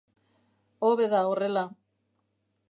Hobe 0.87 1.05
da 1.11 1.19
horrela. 1.33 1.65